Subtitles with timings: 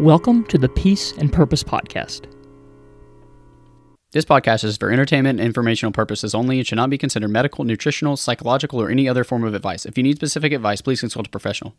[0.00, 2.26] Welcome to the Peace and Purpose Podcast.
[4.10, 7.64] This podcast is for entertainment and informational purposes only and should not be considered medical,
[7.64, 9.86] nutritional, psychological, or any other form of advice.
[9.86, 11.76] If you need specific advice, please consult a professional.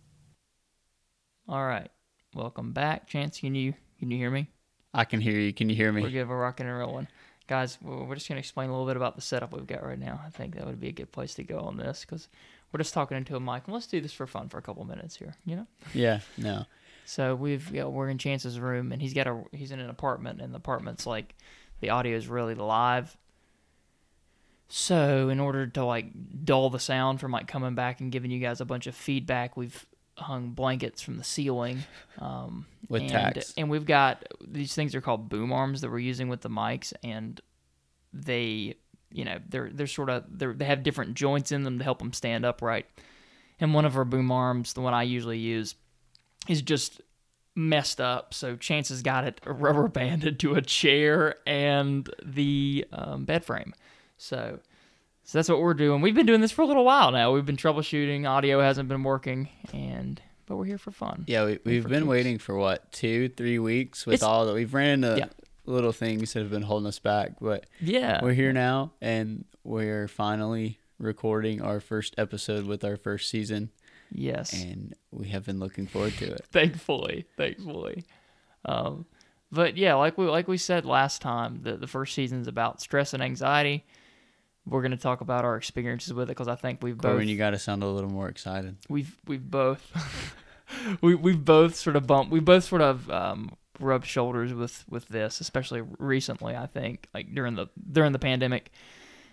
[1.50, 1.90] All right,
[2.34, 3.06] welcome back.
[3.06, 4.48] Chance, can you can you hear me?
[4.94, 5.52] I can hear you.
[5.52, 6.02] Can you hear me?
[6.02, 6.14] We're me?
[6.14, 6.30] good.
[6.30, 7.10] We're rocking and rolling,
[7.48, 7.78] guys.
[7.82, 10.22] We're just gonna explain a little bit about the setup we've got right now.
[10.26, 12.30] I think that would be a good place to go on this because
[12.72, 13.64] we're just talking into a mic.
[13.66, 15.36] And let's do this for fun for a couple minutes here.
[15.46, 15.68] You know.
[15.94, 16.66] Yeah, no.
[17.06, 20.42] So we've yeah, we're in Chance's room, and he's got a he's in an apartment,
[20.42, 21.36] and the apartment's like
[21.80, 23.16] the audio is really live.
[24.68, 26.08] So in order to like
[26.44, 29.56] dull the sound from like coming back and giving you guys a bunch of feedback,
[29.56, 29.86] we've
[30.18, 31.84] hung blankets from the ceiling.
[32.20, 33.54] Um, With and, tacks.
[33.58, 36.94] and we've got these things are called boom arms that we're using with the mics,
[37.04, 37.40] and
[38.14, 38.76] they
[39.12, 42.00] you know they're they're sort of they they have different joints in them to help
[42.00, 42.88] them stand upright.
[43.60, 45.76] And one of our boom arms, the one I usually use,
[46.48, 47.02] is just
[47.56, 48.34] messed up.
[48.34, 53.74] So Chance has got it rubber banded to a chair and the um, bed frame.
[54.18, 54.60] So,
[55.24, 56.02] so that's what we're doing.
[56.02, 57.32] We've been doing this for a little while now.
[57.34, 58.28] We've been troubleshooting.
[58.30, 61.24] Audio hasn't been working, and but we're here for fun.
[61.28, 64.54] Yeah, we, we've been waiting for what, two, three weeks with It's- all that.
[64.54, 65.26] We've ran into Yeah.
[65.66, 68.20] little things that have been holding us back, but Yeah.
[68.24, 73.72] we're here now and we're finally recording our first episode with our first season,
[74.18, 74.54] Yes.
[74.54, 76.46] and we have been looking forward to it.
[76.52, 78.04] thankfully, thankfully.
[78.64, 79.06] Um,
[79.52, 83.14] but yeah, like we like we said last time, the the first season's about stress
[83.14, 83.86] and anxiety.
[84.66, 87.38] We're gonna talk about our experiences with it because I think we've both Corbin, you
[87.38, 88.78] got to sound a little more excited.
[88.90, 90.36] we've we've both
[91.02, 95.08] we we've both sort of bumped we both sort of um, rubbed shoulders with with
[95.08, 96.56] this, especially recently.
[96.56, 98.72] I think like during the during the pandemic,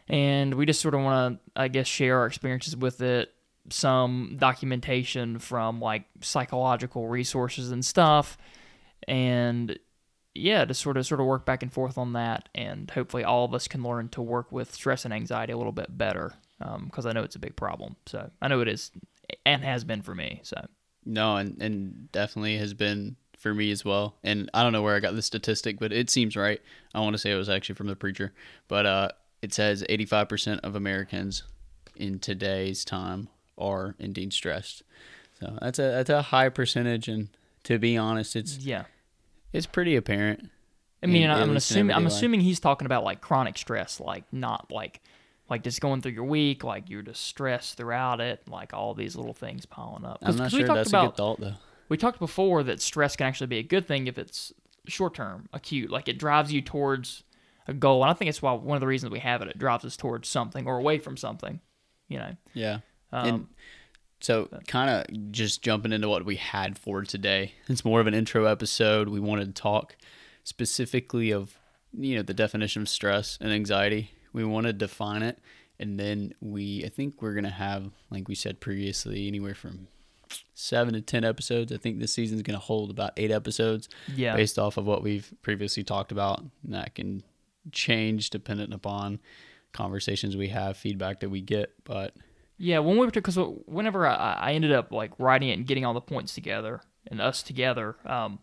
[0.09, 3.33] and we just sort of want to I guess share our experiences with it,
[3.71, 8.37] some documentation from like psychological resources and stuff,
[9.07, 9.79] and
[10.35, 13.45] yeah, to sort of sort of work back and forth on that, and hopefully all
[13.45, 16.35] of us can learn to work with stress and anxiety a little bit better,
[16.85, 17.97] because I know it's a big problem.
[18.07, 18.91] So I know it is
[19.45, 20.41] and has been for me.
[20.43, 20.67] So
[21.05, 24.17] No, and, and definitely has been for me as well.
[24.23, 26.61] And I don't know where I got the statistic, but it seems right.
[26.95, 28.33] I want to say it was actually from the preacher,
[28.69, 29.09] but uh,
[29.43, 31.43] it says 85% of Americans
[31.97, 34.83] in today's time are indeed stressed.
[35.39, 37.29] So that's a that's a high percentage, and
[37.65, 38.85] to be honest, it's yeah,
[39.53, 40.51] it's pretty apparent.
[41.03, 42.13] I mean, in- I'm in assuming I'm life.
[42.13, 45.01] assuming he's talking about like chronic stress, like not like
[45.51, 49.17] like just going through your week, like you're just stressed throughout it, like all these
[49.17, 50.19] little things piling up.
[50.23, 51.55] I'm not sure that's about a good thought though.
[51.89, 54.53] we talked before that stress can actually be a good thing if it's
[54.87, 57.25] short term, acute, like it drives you towards
[57.67, 58.03] a goal.
[58.03, 59.49] And I think it's why one of the reasons we have it.
[59.49, 61.61] It drives us towards something or away from something.
[62.09, 62.37] You know.
[62.55, 62.79] Yeah.
[63.13, 63.47] Um, And
[64.21, 67.55] so, kind of just jumping into what we had for today.
[67.69, 69.09] It's more of an intro episode.
[69.09, 69.97] We wanted to talk
[70.45, 71.57] specifically of
[71.93, 74.13] you know the definition of stress and anxiety.
[74.33, 75.39] We want to define it,
[75.79, 79.89] and then we I think we're gonna have like we said previously anywhere from
[80.55, 81.73] seven to ten episodes.
[81.73, 84.37] I think this season's gonna hold about eight episodes yeah.
[84.37, 86.41] based off of what we've previously talked about.
[86.41, 87.25] And that can
[87.73, 89.21] change dependent upon
[89.73, 92.15] conversations we have, feedback that we get, but.
[92.59, 93.37] Yeah, when we were because
[93.67, 96.81] whenever I, I ended up like writing it and getting all the points together
[97.11, 98.39] and us together, um,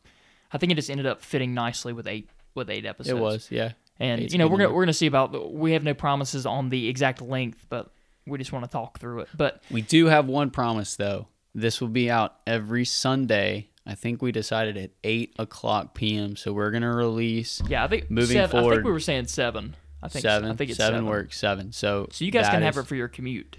[0.51, 3.17] I think it just ended up fitting nicely with eight with eight episodes.
[3.17, 3.73] It was, yeah.
[3.99, 6.69] and Eight's you know we're gonna we're gonna see about we have no promises on
[6.69, 7.91] the exact length, but
[8.25, 9.29] we just want to talk through it.
[9.35, 11.27] But We do have one promise though.
[11.55, 13.69] This will be out every Sunday.
[13.85, 16.35] I think we decided at eight o'clock p.m.
[16.35, 19.75] So we're gonna release yeah, I think Moving seven, I think we were saying seven.
[20.01, 20.51] I think seven.
[20.51, 21.37] I think it's seven, seven, works.
[21.37, 21.71] Seven.
[21.71, 23.57] So So you guys can have is- it for your commute.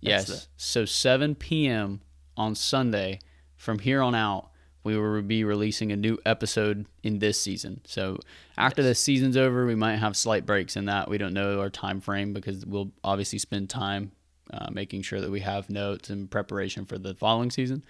[0.00, 0.28] Yes.
[0.28, 2.00] That's So seven p.m.
[2.36, 3.20] on Sunday.
[3.56, 4.50] From here on out,
[4.84, 7.82] we will be releasing a new episode in this season.
[7.84, 8.18] So
[8.56, 11.10] after the season's over, we might have slight breaks in that.
[11.10, 14.12] We don't know our time frame because we'll obviously spend time
[14.52, 17.84] uh, making sure that we have notes in preparation for the following season.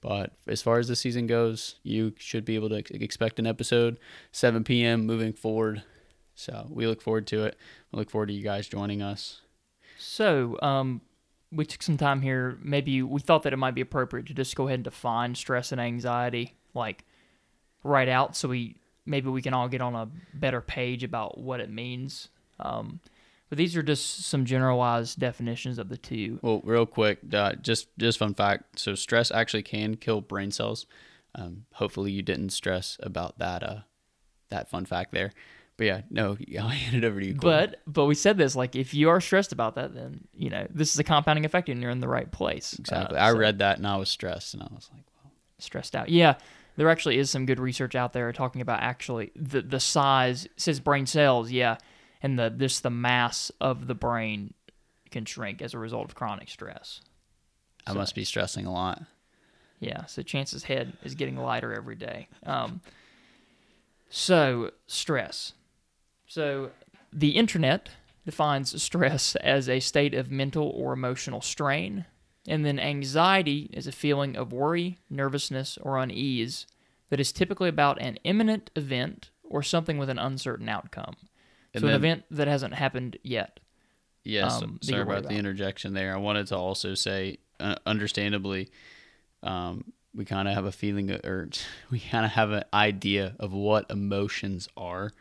[0.00, 3.46] But as far as the season goes, you should be able to ex- expect an
[3.46, 3.98] episode
[4.30, 5.04] 7 p.m.
[5.06, 5.82] moving forward.
[6.36, 7.56] So we look forward to it.
[7.90, 9.40] We look forward to you guys joining us.
[9.98, 11.00] So, um,
[11.50, 12.58] we took some time here.
[12.62, 15.72] Maybe we thought that it might be appropriate to just go ahead and define stress
[15.72, 17.04] and anxiety, like
[17.82, 21.60] right out, so we maybe we can all get on a better page about what
[21.60, 22.28] it means.
[22.60, 23.00] Um,
[23.48, 26.38] but these are just some generalized definitions of the two.
[26.42, 28.78] Well, real quick, uh, just just fun fact.
[28.78, 30.86] So stress actually can kill brain cells.
[31.34, 33.80] Um, hopefully, you didn't stress about that uh,
[34.50, 35.32] that fun fact there.
[35.78, 37.34] But yeah, no, I'll hand it over to you.
[37.34, 37.70] Corbin.
[37.70, 40.66] But but we said this like if you are stressed about that, then you know
[40.68, 42.74] this is a compounding effect, and you're in the right place.
[42.78, 45.32] exactly, Uh, I so- read that and I was stressed, and I was like, well,
[45.58, 46.08] stressed out.
[46.10, 46.34] Yeah,
[46.76, 50.52] there actually is some good research out there talking about actually the the size it
[50.60, 51.78] says brain cells, yeah,
[52.22, 54.52] and the this the mass of the brain
[55.12, 57.00] can shrink as a result of chronic stress.
[57.86, 59.00] I must be stressing a lot.
[59.80, 62.26] Yeah, so Chance's head is getting lighter every day.
[62.44, 62.80] Um,
[64.10, 65.52] so stress.
[66.28, 66.70] So
[67.12, 67.88] the internet
[68.24, 72.04] defines stress as a state of mental or emotional strain,
[72.46, 76.66] and then anxiety is a feeling of worry, nervousness, or unease
[77.10, 81.16] that is typically about an imminent event or something with an uncertain outcome.
[81.74, 83.60] And so an event that hasn't happened yet.
[84.24, 86.12] Yes, um, sorry you're about the interjection there.
[86.14, 88.68] I wanted to also say, uh, understandably,
[89.42, 91.48] um, we kind of have a feeling, or
[91.90, 95.12] we kind of have an idea of what emotions are,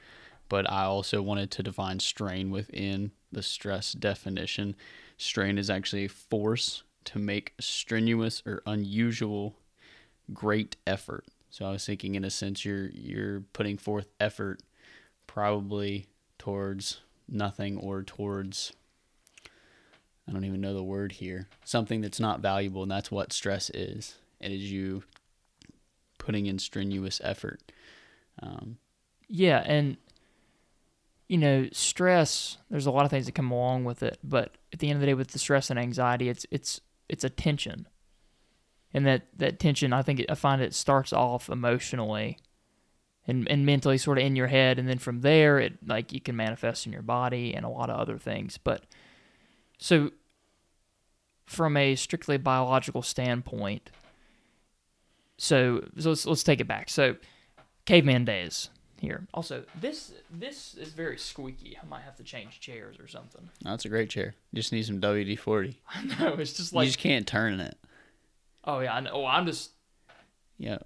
[0.50, 4.76] but I also wanted to define strain within the stress definition.
[5.18, 9.56] Strain is actually a force to make strenuous or unusual
[10.34, 11.26] great effort.
[11.50, 14.62] So I was thinking, in a sense, you're you're putting forth effort,
[15.26, 16.08] probably
[16.38, 18.74] towards nothing or towards
[20.28, 21.48] I don't even know the word here.
[21.64, 24.16] Something that's not valuable, and that's what stress is.
[24.42, 25.04] It is you
[26.18, 27.62] putting in strenuous effort.
[28.42, 28.78] Um,
[29.30, 29.98] Yeah, and
[31.28, 32.58] you know, stress.
[32.70, 35.02] There's a lot of things that come along with it, but at the end of
[35.02, 37.88] the day, with the stress and anxiety, it's it's it's a tension,
[38.94, 42.38] and that that tension, I think, it, I find it starts off emotionally,
[43.26, 46.22] and and mentally, sort of in your head, and then from there, it like you
[46.22, 48.58] can manifest in your body and a lot of other things.
[48.58, 48.86] But
[49.78, 50.12] so,
[51.46, 53.92] from a strictly biological standpoint,
[55.38, 56.90] so so let's let's take it back.
[56.90, 57.18] So,
[57.86, 59.28] caveman days here.
[59.34, 61.78] Also, this this is very squeaky.
[61.82, 63.50] I might have to change chairs or something.
[63.62, 64.36] that's a great chair.
[64.52, 65.80] You just need some WD forty.
[66.20, 67.78] no, it's just like You just can't turn it.
[68.66, 69.12] oh yeah, I know.
[69.14, 69.72] Oh, I'm just
[70.58, 70.80] Yeah.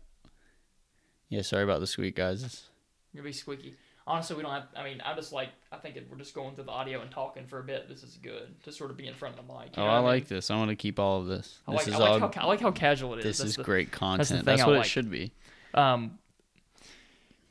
[1.29, 1.41] Yeah.
[1.41, 2.39] Sorry about the squeak, guys.
[2.43, 2.67] It's-
[3.13, 3.75] gonna be squeaky.
[4.07, 4.65] Honestly, we don't have.
[4.75, 5.49] I mean, I just like.
[5.71, 8.03] I think if we're just going through the audio and talking for a bit, this
[8.03, 9.69] is good to sort of be in front of the mic.
[9.77, 10.37] oh, know I what like mean?
[10.37, 10.49] this.
[10.49, 11.59] I want to keep all of this.
[11.67, 12.31] I This like, is I like all.
[12.33, 13.23] how I like how casual it is.
[13.25, 14.43] this That's is the- great content.
[14.43, 14.85] That's, I what like.
[14.85, 15.31] it should be.
[15.75, 16.17] Um,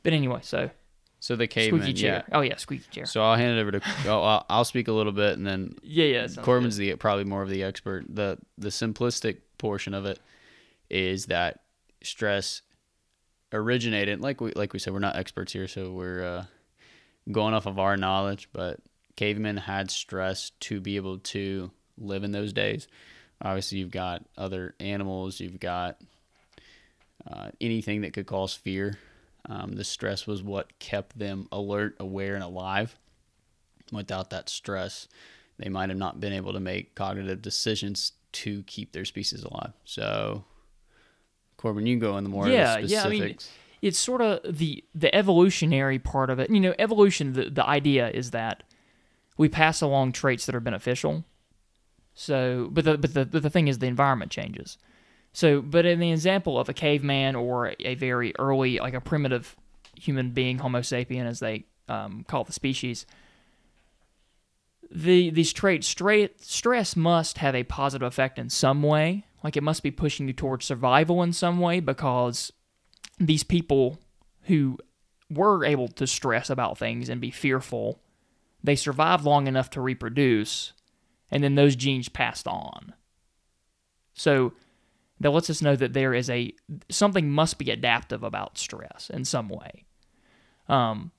[0.03, 0.69] but anyway, so
[1.19, 1.81] So the caveman.
[1.81, 2.23] squeaky chair.
[2.27, 2.37] Yeah.
[2.37, 3.05] Oh yeah, squeaky chair.
[3.05, 3.81] So I'll hand it over to.
[4.07, 6.27] oh, I'll, I'll speak a little bit, and then yeah, yeah.
[6.41, 8.05] Corbin's the probably more of the expert.
[8.09, 10.19] the The simplistic portion of it
[10.89, 11.61] is that
[12.03, 12.61] stress
[13.53, 16.45] originated, like we like we said, we're not experts here, so we're uh,
[17.31, 18.49] going off of our knowledge.
[18.53, 18.79] But
[19.15, 22.87] cavemen had stress to be able to live in those days.
[23.43, 25.97] Obviously, you've got other animals, you've got
[27.29, 28.97] uh, anything that could cause fear.
[29.47, 32.97] Um, the stress was what kept them alert, aware, and alive.
[33.91, 35.07] Without that stress,
[35.57, 39.73] they might have not been able to make cognitive decisions to keep their species alive.
[39.83, 40.45] So,
[41.57, 43.37] Corbin, you go in the more Yeah, the yeah, I mean,
[43.81, 46.49] it's sort of the the evolutionary part of it.
[46.49, 47.33] You know, evolution.
[47.33, 48.63] The the idea is that
[49.37, 51.25] we pass along traits that are beneficial.
[52.13, 54.77] So, but the but the but the thing is, the environment changes.
[55.33, 59.55] So, but in the example of a caveman or a very early, like a primitive
[59.95, 63.05] human being, Homo sapien, as they um, call the species,
[64.93, 69.23] the these traits, straight stress must have a positive effect in some way.
[69.43, 72.51] Like it must be pushing you towards survival in some way because
[73.17, 73.99] these people
[74.43, 74.77] who
[75.29, 78.01] were able to stress about things and be fearful,
[78.63, 80.73] they survived long enough to reproduce,
[81.31, 82.93] and then those genes passed on.
[84.13, 84.53] So
[85.21, 86.53] that lets us know that there is a
[86.89, 89.85] something must be adaptive about stress in some way.
[90.67, 91.11] Um,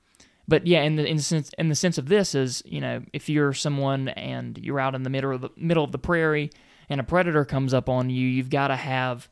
[0.49, 3.03] but yeah, in the in the sense in the sense of this is you know
[3.13, 6.51] if you're someone and you're out in the middle of the middle of the prairie
[6.89, 9.29] and a predator comes up on you, you've got to have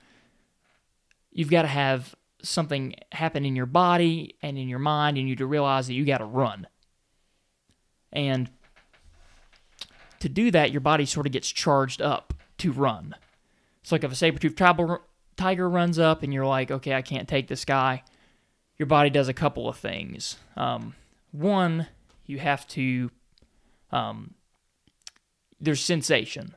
[1.33, 5.37] you've got to have something happen in your body and in your mind, and you
[5.37, 6.67] to realize that you got to run.
[8.13, 8.51] And
[10.21, 13.15] to do that, your body sort of gets charged up to run.
[13.83, 14.59] It's like if a saber-toothed
[15.37, 18.03] tiger runs up and you're like, okay, I can't take this guy.
[18.79, 20.37] Your body does a couple of things.
[20.57, 20.95] Um,
[21.33, 21.87] one,
[22.27, 23.11] you have to.
[23.91, 24.35] Um,
[25.61, 26.57] there's sensation.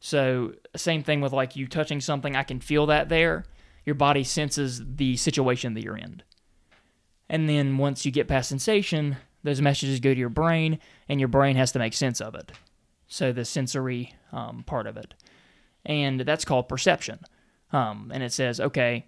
[0.00, 3.44] So same thing with like you touching something, I can feel that there.
[3.84, 6.22] Your body senses the situation that you're in.
[7.28, 11.28] And then once you get past sensation, those messages go to your brain, and your
[11.28, 12.52] brain has to make sense of it.
[13.06, 15.14] So the sensory um, part of it,
[15.88, 17.18] and that's called perception.
[17.72, 19.06] Um, and it says, okay,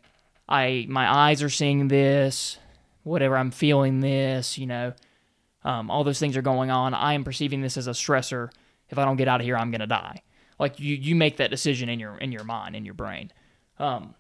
[0.49, 2.58] I my eyes are seeing this,
[3.04, 4.94] whatever I'm feeling this, you know,
[5.62, 6.94] um, all those things are going on.
[6.94, 8.50] I am perceiving this as a stressor.
[8.88, 10.22] If I don't get out of here, I'm gonna die.
[10.58, 13.30] Like you, you make that decision in your in your mind, in your brain,
[13.78, 14.14] um,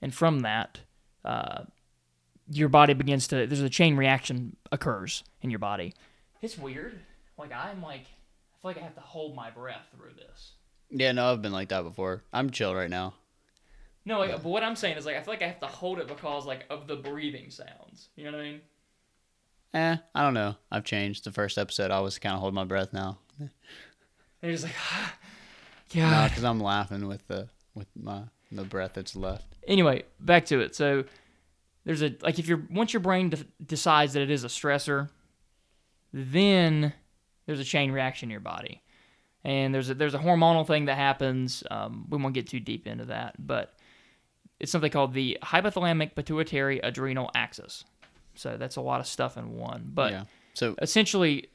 [0.00, 0.80] and from that,
[1.24, 1.64] uh,
[2.50, 5.94] your body begins to there's a chain reaction occurs in your body.
[6.40, 6.98] It's weird.
[7.36, 10.52] Like I'm like I feel like I have to hold my breath through this.
[10.96, 12.22] Yeah, no, I've been like that before.
[12.32, 13.14] I'm chill right now.
[14.06, 15.98] No, like, but what I'm saying is like I feel like I have to hold
[15.98, 18.10] it because like of the breathing sounds.
[18.16, 18.60] You know what I mean?
[19.72, 20.54] Eh, I don't know.
[20.70, 21.24] I've changed.
[21.24, 23.18] The first episode, I was kind of holding my breath now.
[23.40, 23.50] And
[24.42, 24.74] you're just like,
[25.94, 26.28] No, yeah.
[26.28, 28.22] because I'm laughing with the with my
[28.52, 29.56] the breath that's left.
[29.66, 30.76] Anyway, back to it.
[30.76, 31.04] So
[31.84, 35.08] there's a like if you're once your brain de- decides that it is a stressor,
[36.12, 36.92] then
[37.46, 38.82] there's a chain reaction in your body,
[39.44, 41.62] and there's a there's a hormonal thing that happens.
[41.70, 43.74] Um, we won't get too deep into that, but
[44.58, 47.84] it's something called the hypothalamic pituitary adrenal axis.
[48.34, 50.24] So that's a lot of stuff in one, but yeah.
[50.54, 51.48] So essentially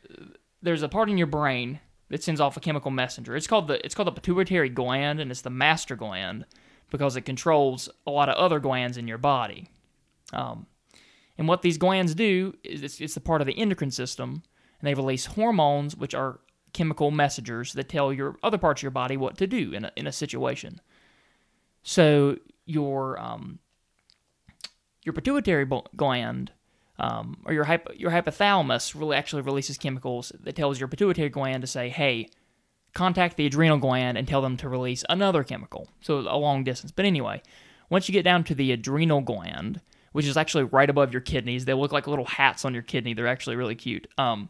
[0.62, 1.80] there's a part in your brain
[2.10, 3.36] that sends off a chemical messenger.
[3.36, 6.46] It's called the it's called the pituitary gland and it's the master gland
[6.92, 9.70] because it controls a lot of other glands in your body.
[10.34, 10.68] Um,
[11.38, 14.44] and what these glands do is it's, it's the part of the endocrine system
[14.80, 16.40] and they release hormones which are
[16.74, 19.92] chemical messengers that tell your other parts of your body what to do in a,
[19.96, 20.82] in a situation.
[21.84, 23.60] So your um,
[25.04, 26.52] your pituitary gland
[27.00, 31.62] um, or your hypo, your hypothalamus really actually releases chemicals that tells your pituitary gland
[31.62, 32.30] to say, "Hey,
[32.94, 36.92] contact the adrenal gland and tell them to release another chemical." So a long distance.
[36.92, 37.42] But anyway,
[37.90, 41.66] once you get down to the adrenal gland, which is actually right above your kidneys,
[41.66, 43.14] they look like little hats on your kidney.
[43.14, 44.08] They're actually really cute.
[44.18, 44.50] Um,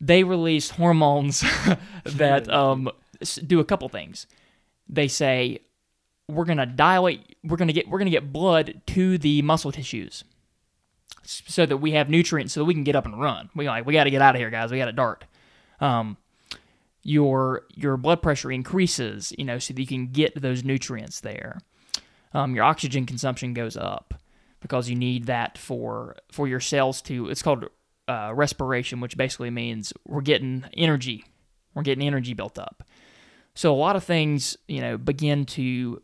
[0.00, 1.44] they release hormones
[2.04, 2.90] that um,
[3.46, 4.26] do a couple things.
[4.88, 5.60] They say
[6.28, 10.24] we're gonna dilate, we're gonna get, we're gonna get blood to the muscle tissues
[11.22, 13.50] so that we have nutrients so that we can get up and run.
[13.54, 14.70] We like we got to get out of here, guys.
[14.70, 15.24] We got to dart.
[15.80, 16.16] Um,
[17.02, 21.60] your your blood pressure increases, you know, so that you can get those nutrients there.
[22.32, 24.14] Um, your oxygen consumption goes up
[24.60, 27.28] because you need that for for your cells to.
[27.28, 27.68] It's called
[28.10, 31.24] uh, respiration, which basically means we're getting energy.
[31.74, 32.82] We're getting energy built up.
[33.54, 36.02] So a lot of things, you know, begin to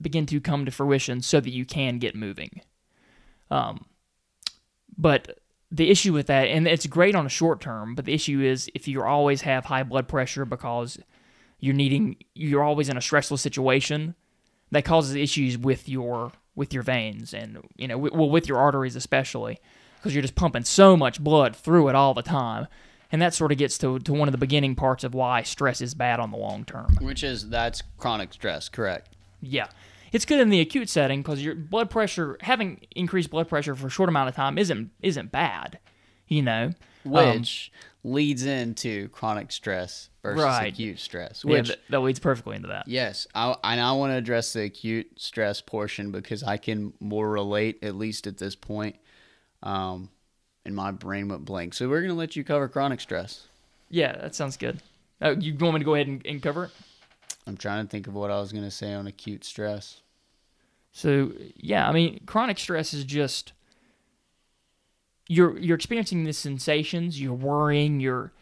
[0.00, 2.60] begin to come to fruition so that you can get moving.
[3.50, 3.86] Um,
[4.96, 5.40] but
[5.72, 8.70] the issue with that, and it's great on a short term, but the issue is
[8.76, 10.98] if you always have high blood pressure because
[11.58, 14.14] you're needing, you're always in a stressful situation,
[14.70, 18.58] that causes issues with your with your veins and you know, wi- well, with your
[18.58, 19.58] arteries especially,
[19.98, 22.66] because you're just pumping so much blood through it all the time,
[23.12, 25.80] and that sort of gets to to one of the beginning parts of why stress
[25.80, 26.96] is bad on the long term.
[27.00, 29.14] which is that's chronic stress, correct?
[29.40, 29.68] Yeah.
[30.10, 33.88] It's good in the acute setting because your blood pressure, having increased blood pressure for
[33.88, 35.78] a short amount of time, isn't isn't bad.
[36.28, 36.70] You know,
[37.06, 37.70] Um, Which
[38.04, 40.72] leads into chronic stress versus Right.
[40.72, 41.42] acute stress.
[41.44, 42.86] yeah, Which that, that leads perfectly into that.
[42.88, 47.28] Yes, I and I want to address the acute stress portion because I can more
[47.30, 48.96] relate, at least at this point.
[49.62, 50.10] Um,
[50.64, 51.74] and my brain went blank.
[51.74, 53.46] So we're gonna let you cover chronic stress.
[53.90, 54.82] Yeah, that sounds good.
[55.20, 56.70] Uh, you want me to go ahead and, and cover it?
[57.46, 60.02] I'm trying to think of what I was gonna say on acute stress.
[60.92, 63.52] So yeah, I mean, chronic stress is just
[65.28, 68.32] you're you're experiencing the sensations, you're worrying, you're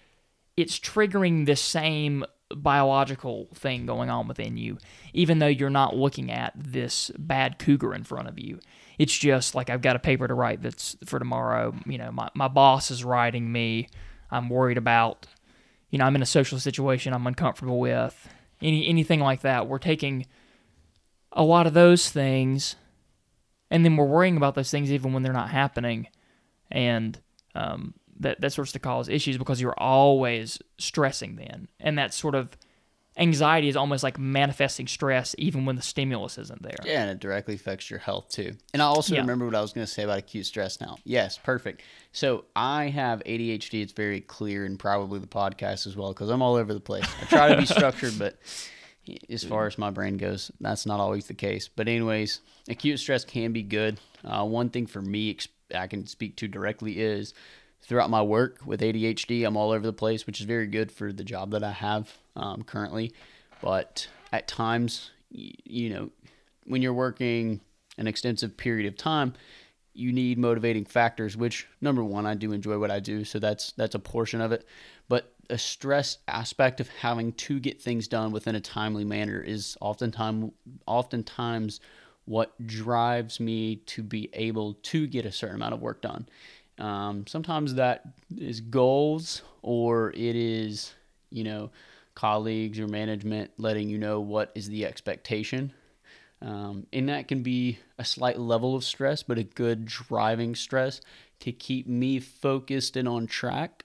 [0.57, 2.25] it's triggering the same
[2.55, 4.79] biological thing going on within you,
[5.13, 8.61] even though you're not looking at this bad cougar in front of you.
[8.99, 11.75] It's just like I've got a paper to write that's for tomorrow.
[11.87, 13.89] You know, my, my boss is writing me.
[14.31, 15.27] I'm worried about,
[15.91, 18.29] you know, I'm in a social situation I'm uncomfortable with.
[18.63, 19.69] Any anything like that.
[19.69, 20.27] We're taking
[21.33, 22.77] a lot of those things,
[23.71, 26.09] and then we're worrying about those things even when they're not happening,
[26.71, 27.21] and
[27.55, 32.35] um, that that starts to cause issues because you're always stressing then, and that sort
[32.35, 32.57] of
[33.19, 36.77] anxiety is almost like manifesting stress even when the stimulus isn't there.
[36.85, 38.53] Yeah, and it directly affects your health too.
[38.75, 39.23] And I also Yeah.
[39.23, 40.97] remember what I was going to say about acute stress now.
[41.05, 41.81] Yes, perfect.
[42.13, 43.81] So I have ADHD.
[43.81, 47.07] It's very clear, and probably the podcast as well, because I'm all over the place.
[47.23, 48.39] I try to be structured, but
[49.31, 51.69] as far as my brain goes, that's not always the case.
[51.69, 53.99] But anyways, acute stress can be good.
[54.25, 55.39] Uh, one thing for me,
[55.75, 57.33] I can speak to directly is
[57.83, 61.13] throughout my work with ADHD, I'm all over the place, which is very good for
[61.13, 63.13] the job that I have um, currently.
[63.63, 66.11] But at times, y- you know,
[66.65, 67.61] when you're working
[67.99, 69.35] an extensive period of time,
[69.95, 71.37] you need motivating factors.
[71.37, 74.53] Which number one, I do enjoy what I do, so that's that's a portion of
[74.53, 74.67] it.
[75.09, 79.77] But a stress aspect of having to get things done within a timely manner is
[79.81, 80.53] oftentimes
[80.87, 81.81] oftentimes
[82.25, 86.29] what drives me to be able to get a certain amount of work done.
[86.79, 88.03] Um, sometimes that
[88.37, 90.95] is goals or it is,
[91.31, 91.71] you know,
[92.15, 95.73] colleagues or management letting you know what is the expectation.
[96.43, 101.01] Um, and that can be a slight level of stress, but a good driving stress
[101.41, 103.85] to keep me focused and on track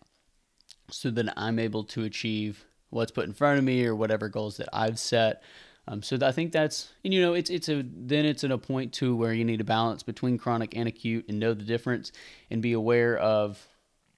[0.89, 4.57] so that I'm able to achieve what's put in front of me or whatever goals
[4.57, 5.41] that I've set.
[5.87, 8.57] Um, so I think that's and you know it's it's a then it's at a
[8.57, 12.11] point too where you need a balance between chronic and acute and know the difference
[12.51, 13.67] and be aware of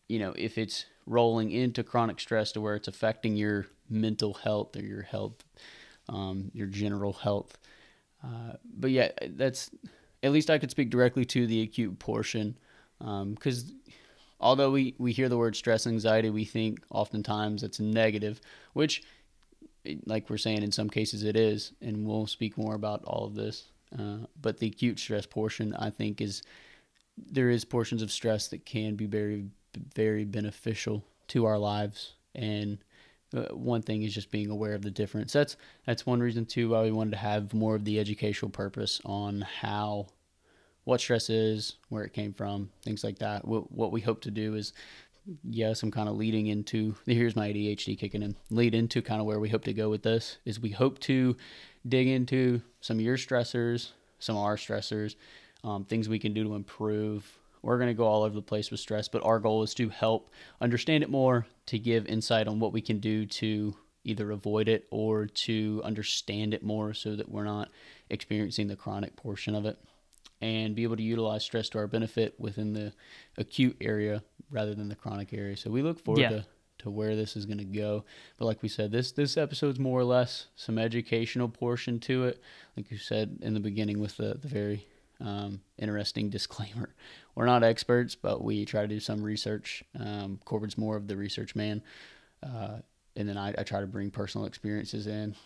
[0.09, 4.75] you know if it's rolling into chronic stress to where it's affecting your mental health
[4.75, 5.43] or your health,
[6.09, 7.57] um, your general health.
[8.23, 9.69] Uh, but yeah, that's
[10.21, 12.57] at least I could speak directly to the acute portion
[12.99, 13.79] because um,
[14.39, 18.39] although we, we hear the word stress anxiety, we think oftentimes it's negative,
[18.73, 19.03] which,
[20.05, 23.35] like we're saying, in some cases it is, and we'll speak more about all of
[23.35, 23.65] this.
[23.97, 26.41] Uh, but the acute stress portion, I think, is
[27.17, 29.45] there is portions of stress that can be very,
[29.95, 32.79] very beneficial to our lives, and
[33.35, 35.33] uh, one thing is just being aware of the difference.
[35.33, 39.01] That's that's one reason too why we wanted to have more of the educational purpose
[39.05, 40.07] on how
[40.85, 43.47] what stress is, where it came from, things like that.
[43.47, 44.73] What, what we hope to do is,
[45.43, 48.35] yes, I'm kind of leading into here's my ADHD kicking in.
[48.49, 51.35] Lead into kind of where we hope to go with this is we hope to
[51.87, 55.15] dig into some of your stressors, some of our stressors,
[55.63, 57.39] um, things we can do to improve.
[57.61, 59.89] We're going to go all over the place with stress, but our goal is to
[59.89, 64.67] help understand it more, to give insight on what we can do to either avoid
[64.67, 67.69] it or to understand it more so that we're not
[68.09, 69.79] experiencing the chronic portion of it
[70.43, 72.91] and be able to utilize stress to our benefit within the
[73.37, 74.21] acute area
[74.51, 75.55] rather than the chronic area.
[75.55, 76.29] So we look forward yeah.
[76.29, 76.45] to,
[76.79, 78.03] to where this is going to go.
[78.37, 82.43] But like we said, this this episode's more or less some educational portion to it.
[82.75, 84.85] Like you said in the beginning with the, the very
[85.21, 86.93] um, interesting disclaimer.
[87.35, 89.81] We're not experts, but we try to do some research.
[89.97, 91.81] Um, Corbin's more of the research man.
[92.43, 92.79] Uh,
[93.15, 95.37] and then I, I try to bring personal experiences in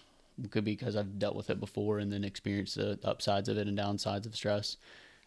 [0.52, 3.68] could be because I've dealt with it before and then experienced the upsides of it
[3.68, 4.78] and downsides of stress.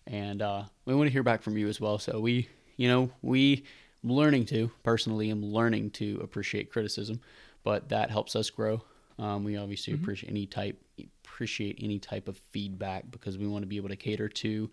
[0.07, 1.99] And uh, we want to hear back from you as well.
[1.99, 3.65] So we, you know, we
[4.03, 7.21] I'm learning to personally am learning to appreciate criticism,
[7.65, 8.83] but that helps us grow.
[9.19, 10.03] Um, we obviously mm-hmm.
[10.03, 10.83] appreciate any type
[11.25, 14.71] appreciate any type of feedback because we want to be able to cater to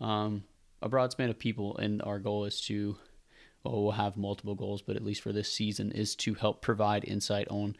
[0.00, 0.44] um,
[0.80, 2.96] a broad span of people, and our goal is to
[3.64, 7.04] well, we'll have multiple goals, but at least for this season is to help provide
[7.04, 7.76] insight on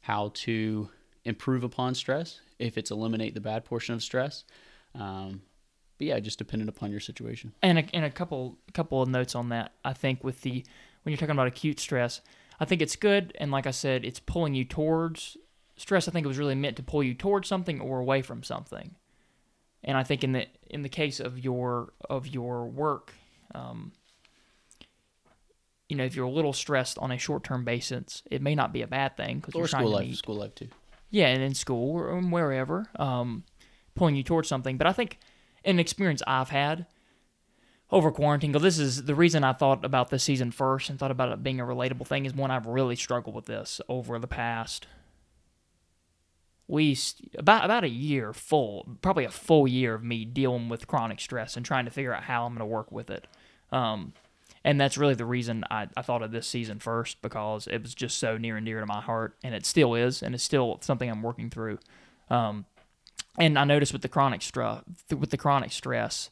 [0.00, 0.88] how to
[1.24, 4.44] improve upon stress if it's eliminate the bad portion of stress.
[4.94, 5.42] Um,
[5.98, 7.52] but yeah, just dependent upon your situation.
[7.62, 9.72] And a, and a couple couple of notes on that.
[9.84, 10.64] I think with the
[11.02, 12.20] when you're talking about acute stress,
[12.58, 13.36] I think it's good.
[13.38, 15.36] And like I said, it's pulling you towards
[15.76, 16.08] stress.
[16.08, 18.94] I think it was really meant to pull you towards something or away from something.
[19.82, 23.12] And I think in the in the case of your of your work,
[23.54, 23.92] um,
[25.88, 28.72] you know, if you're a little stressed on a short term basis, it may not
[28.72, 30.16] be a bad thing because you're trying to life, meet.
[30.16, 30.68] school life too
[31.14, 33.44] yeah, and in school or wherever, um,
[33.94, 34.76] pulling you towards something.
[34.76, 35.18] But I think
[35.64, 36.86] an experience I've had
[37.90, 41.10] over quarantine, because this is the reason I thought about this season first and thought
[41.10, 44.26] about it being a relatable thing, is one I've really struggled with this over the
[44.26, 44.86] past
[46.66, 46.98] we
[47.36, 51.56] about about a year full, probably a full year of me dealing with chronic stress
[51.56, 53.26] and trying to figure out how I'm going to work with it.
[53.70, 54.14] Um,
[54.64, 57.94] and that's really the reason I, I thought of this season first because it was
[57.94, 60.78] just so near and dear to my heart, and it still is, and it's still
[60.80, 61.78] something I'm working through.
[62.30, 62.64] Um,
[63.38, 64.82] and I noticed with the chronic stress,
[65.16, 66.30] with the chronic stress,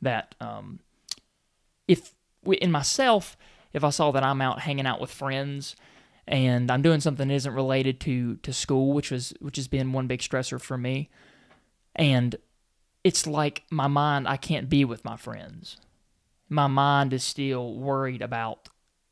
[0.00, 0.78] that um,
[1.88, 2.14] if
[2.46, 3.36] in myself,
[3.72, 5.74] if I saw that I'm out hanging out with friends
[6.26, 9.92] and I'm doing something that isn't related to to school, which was which has been
[9.92, 11.10] one big stressor for me,
[11.96, 12.36] and
[13.02, 15.78] it's like my mind I can't be with my friends
[16.48, 18.68] my mind is still worried about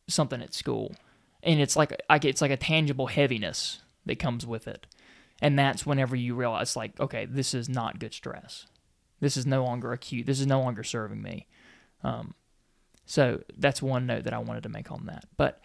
[0.08, 0.94] something at school,
[1.42, 4.86] and it's like I it's like a tangible heaviness that comes with it,
[5.40, 8.66] and that's whenever you realize like, okay, this is not good stress.
[9.20, 10.26] This is no longer acute.
[10.26, 11.46] This is no longer serving me.
[12.02, 12.34] Um,
[13.04, 15.24] so that's one note that I wanted to make on that.
[15.36, 15.64] But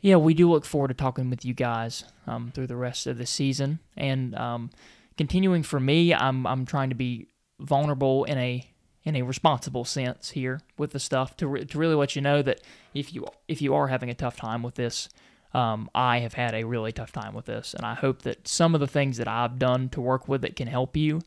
[0.00, 3.18] yeah, we do look forward to talking with you guys um, through the rest of
[3.18, 4.70] the season and um,
[5.16, 6.14] continuing for me.
[6.14, 8.66] I'm I'm trying to be vulnerable in a
[9.04, 12.42] in a responsible sense here with the stuff to, re- to really let you know
[12.42, 12.60] that
[12.94, 15.08] if you if you are having a tough time with this,
[15.54, 18.74] um, I have had a really tough time with this, and I hope that some
[18.74, 21.20] of the things that I've done to work with it can help you.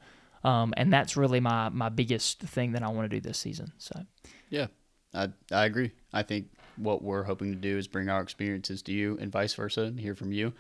[0.43, 3.71] Um, and that's really my my biggest thing that I want to do this season.
[3.77, 4.05] So,
[4.49, 4.67] yeah,
[5.13, 5.91] I I agree.
[6.11, 9.53] I think what we're hoping to do is bring our experiences to you, and vice
[9.53, 10.53] versa, and hear from you,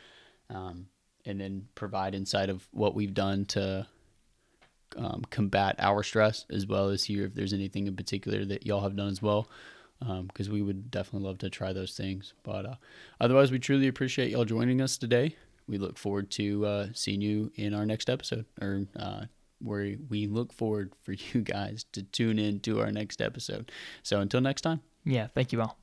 [0.49, 0.87] um,
[1.25, 3.87] and then provide insight of what we've done to
[4.97, 8.81] um, combat our stress as well as hear if there's anything in particular that y'all
[8.81, 9.49] have done as well.
[9.99, 12.33] Because um, we would definitely love to try those things.
[12.43, 12.75] But uh,
[13.21, 15.35] otherwise we truly appreciate y'all joining us today.
[15.67, 19.25] We look forward to uh, seeing you in our next episode or uh,
[19.59, 23.71] where we look forward for you guys to tune in to our next episode.
[24.01, 24.81] So until next time.
[25.05, 25.77] Yeah thank you all.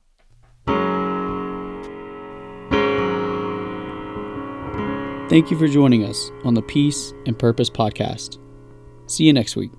[5.31, 8.37] Thank you for joining us on the Peace and Purpose Podcast.
[9.11, 9.71] See you next week.